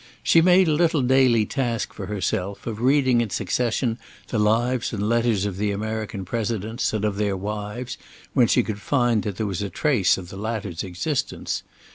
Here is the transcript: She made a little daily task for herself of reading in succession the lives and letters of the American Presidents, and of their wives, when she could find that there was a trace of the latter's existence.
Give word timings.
She 0.23 0.41
made 0.41 0.67
a 0.67 0.71
little 0.71 1.03
daily 1.03 1.45
task 1.45 1.93
for 1.93 2.07
herself 2.07 2.65
of 2.65 2.81
reading 2.81 3.21
in 3.21 3.29
succession 3.29 3.99
the 4.29 4.39
lives 4.39 4.91
and 4.93 5.07
letters 5.07 5.45
of 5.45 5.57
the 5.57 5.69
American 5.69 6.25
Presidents, 6.25 6.91
and 6.91 7.05
of 7.05 7.17
their 7.17 7.37
wives, 7.37 7.99
when 8.33 8.47
she 8.47 8.63
could 8.63 8.81
find 8.81 9.21
that 9.21 9.37
there 9.37 9.45
was 9.45 9.61
a 9.61 9.69
trace 9.69 10.17
of 10.17 10.29
the 10.29 10.37
latter's 10.37 10.83
existence. 10.83 11.61